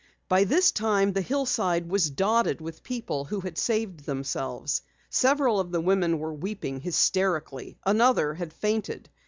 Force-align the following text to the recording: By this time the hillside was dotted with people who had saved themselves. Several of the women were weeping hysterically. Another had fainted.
By 0.27 0.45
this 0.45 0.71
time 0.71 1.13
the 1.13 1.21
hillside 1.21 1.87
was 1.87 2.09
dotted 2.09 2.59
with 2.59 2.81
people 2.81 3.25
who 3.25 3.41
had 3.41 3.59
saved 3.59 3.99
themselves. 4.07 4.81
Several 5.11 5.59
of 5.59 5.71
the 5.71 5.79
women 5.79 6.17
were 6.17 6.33
weeping 6.33 6.79
hysterically. 6.81 7.77
Another 7.85 8.33
had 8.33 8.51
fainted. 8.51 9.11